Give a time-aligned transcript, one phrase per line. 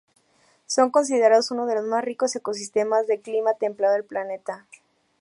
[0.65, 4.65] Son considerados uno de los más ricos ecosistemas de clima templado del planeta.